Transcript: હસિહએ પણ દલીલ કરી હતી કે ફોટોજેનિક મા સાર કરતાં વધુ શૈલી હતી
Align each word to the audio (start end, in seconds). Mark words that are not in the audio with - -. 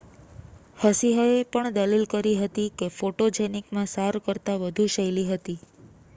હસિહએ 0.77 1.25
પણ 1.47 1.75
દલીલ 1.77 2.05
કરી 2.09 2.39
હતી 2.39 2.73
કે 2.77 2.87
ફોટોજેનિક 2.95 3.65
મા 3.73 3.87
સાર 3.89 4.15
કરતાં 4.25 4.61
વધુ 4.63 4.91
શૈલી 4.91 5.29
હતી 5.29 5.59